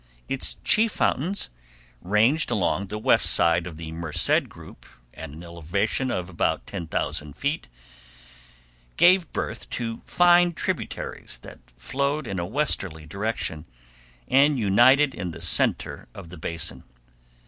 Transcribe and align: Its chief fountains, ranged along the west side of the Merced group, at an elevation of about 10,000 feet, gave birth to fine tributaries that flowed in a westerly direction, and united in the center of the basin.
Its 0.27 0.57
chief 0.63 0.93
fountains, 0.93 1.51
ranged 2.01 2.49
along 2.49 2.87
the 2.87 2.97
west 2.97 3.29
side 3.29 3.67
of 3.67 3.77
the 3.77 3.91
Merced 3.91 4.49
group, 4.49 4.87
at 5.13 5.29
an 5.29 5.43
elevation 5.43 6.09
of 6.09 6.27
about 6.27 6.65
10,000 6.65 7.35
feet, 7.35 7.69
gave 8.97 9.31
birth 9.31 9.69
to 9.69 9.97
fine 10.01 10.53
tributaries 10.53 11.37
that 11.43 11.59
flowed 11.77 12.25
in 12.25 12.39
a 12.39 12.47
westerly 12.47 13.05
direction, 13.05 13.65
and 14.27 14.57
united 14.57 15.13
in 15.13 15.29
the 15.29 15.39
center 15.39 16.07
of 16.15 16.29
the 16.29 16.37
basin. 16.37 16.83